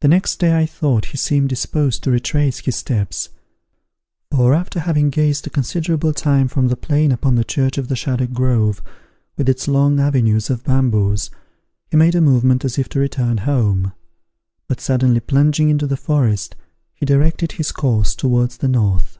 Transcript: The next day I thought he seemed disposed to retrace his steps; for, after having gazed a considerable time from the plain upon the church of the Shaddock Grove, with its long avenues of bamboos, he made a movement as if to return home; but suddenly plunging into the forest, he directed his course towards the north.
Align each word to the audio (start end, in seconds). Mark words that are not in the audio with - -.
The 0.00 0.08
next 0.08 0.36
day 0.38 0.56
I 0.58 0.64
thought 0.64 1.04
he 1.12 1.18
seemed 1.18 1.50
disposed 1.50 2.02
to 2.04 2.10
retrace 2.10 2.60
his 2.60 2.74
steps; 2.74 3.28
for, 4.30 4.54
after 4.54 4.80
having 4.80 5.10
gazed 5.10 5.46
a 5.46 5.50
considerable 5.50 6.14
time 6.14 6.48
from 6.48 6.68
the 6.68 6.74
plain 6.74 7.12
upon 7.12 7.34
the 7.34 7.44
church 7.44 7.76
of 7.76 7.88
the 7.88 7.94
Shaddock 7.94 8.32
Grove, 8.32 8.80
with 9.36 9.50
its 9.50 9.68
long 9.68 10.00
avenues 10.00 10.48
of 10.48 10.64
bamboos, 10.64 11.30
he 11.90 11.98
made 11.98 12.14
a 12.14 12.22
movement 12.22 12.64
as 12.64 12.78
if 12.78 12.88
to 12.88 12.98
return 12.98 13.36
home; 13.44 13.92
but 14.68 14.80
suddenly 14.80 15.20
plunging 15.20 15.68
into 15.68 15.86
the 15.86 15.98
forest, 15.98 16.56
he 16.94 17.04
directed 17.04 17.52
his 17.52 17.72
course 17.72 18.14
towards 18.16 18.56
the 18.56 18.68
north. 18.68 19.18